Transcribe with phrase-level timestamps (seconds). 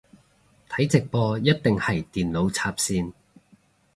[0.67, 3.13] 睇直播一定係電腦插線